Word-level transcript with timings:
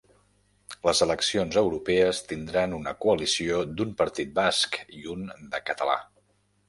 Les 0.87 1.01
eleccions 1.05 1.57
europees 1.61 2.21
tindran 2.31 2.73
una 2.77 2.93
coalició 3.05 3.61
d'un 3.75 3.93
partit 4.01 4.33
basc 4.41 4.81
i 4.95 5.05
un 5.17 5.29
de 5.55 5.63
català 5.71 5.99